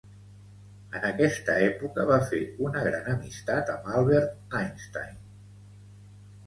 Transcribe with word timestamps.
En 0.99 1.03
aquesta 1.09 1.57
època 1.65 2.05
va 2.13 2.17
fer 2.31 2.39
una 2.69 2.81
gran 2.89 3.07
amistat 3.15 3.71
amb 3.77 3.93
Albert 4.01 4.59
Einstein. 4.63 5.19